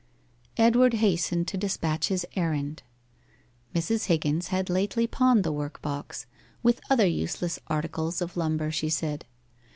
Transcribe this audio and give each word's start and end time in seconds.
Edward 0.57 0.95
hastened 0.95 1.47
to 1.49 1.57
despatch 1.59 2.07
his 2.07 2.25
errand. 2.35 2.81
Mrs. 3.75 4.05
Higgins 4.07 4.47
had 4.47 4.67
lately 4.67 5.05
pawned 5.05 5.43
the 5.43 5.51
workbox 5.53 6.25
with 6.63 6.81
other 6.89 7.05
useless 7.05 7.59
articles 7.67 8.19
of 8.19 8.35
lumber, 8.35 8.71
she 8.71 8.89
said. 8.89 9.25